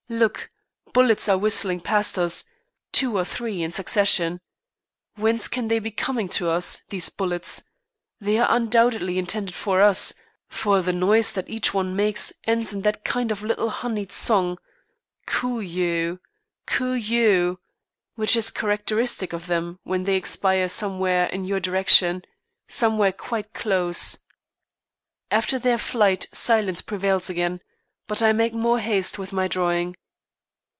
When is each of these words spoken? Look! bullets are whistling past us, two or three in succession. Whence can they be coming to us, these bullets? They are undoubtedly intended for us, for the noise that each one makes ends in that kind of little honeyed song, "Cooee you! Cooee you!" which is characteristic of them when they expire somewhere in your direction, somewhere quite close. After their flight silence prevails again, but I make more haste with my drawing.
Look! 0.09 0.49
bullets 0.91 1.29
are 1.29 1.37
whistling 1.37 1.79
past 1.79 2.17
us, 2.17 2.43
two 2.91 3.17
or 3.17 3.23
three 3.23 3.63
in 3.63 3.71
succession. 3.71 4.41
Whence 5.15 5.47
can 5.47 5.69
they 5.69 5.79
be 5.79 5.89
coming 5.89 6.27
to 6.35 6.49
us, 6.49 6.81
these 6.89 7.07
bullets? 7.07 7.63
They 8.19 8.37
are 8.37 8.53
undoubtedly 8.53 9.17
intended 9.17 9.55
for 9.55 9.81
us, 9.81 10.13
for 10.49 10.81
the 10.81 10.91
noise 10.91 11.31
that 11.31 11.49
each 11.49 11.73
one 11.73 11.95
makes 11.95 12.33
ends 12.43 12.73
in 12.73 12.81
that 12.81 13.05
kind 13.05 13.31
of 13.31 13.41
little 13.41 13.69
honeyed 13.69 14.11
song, 14.11 14.57
"Cooee 15.27 15.65
you! 15.65 16.19
Cooee 16.67 16.99
you!" 16.99 17.61
which 18.15 18.35
is 18.35 18.51
characteristic 18.51 19.31
of 19.31 19.45
them 19.47 19.79
when 19.85 20.03
they 20.03 20.17
expire 20.17 20.67
somewhere 20.67 21.27
in 21.27 21.45
your 21.45 21.61
direction, 21.61 22.21
somewhere 22.67 23.13
quite 23.13 23.53
close. 23.53 24.17
After 25.31 25.57
their 25.57 25.77
flight 25.77 26.25
silence 26.33 26.81
prevails 26.81 27.29
again, 27.29 27.61
but 28.07 28.21
I 28.21 28.33
make 28.33 28.53
more 28.53 28.79
haste 28.79 29.17
with 29.17 29.31
my 29.31 29.47
drawing. 29.47 29.95